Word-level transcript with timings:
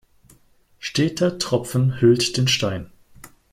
Steter 0.79 1.37
Tropfen 1.37 2.01
höhlt 2.01 2.35
den 2.37 2.47
Stein. 2.47 2.89